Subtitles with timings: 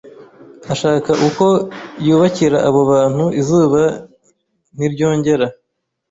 [0.73, 1.45] ashaka uko
[2.07, 3.81] yubakira abo bantu izuba
[4.75, 5.47] ntiryongera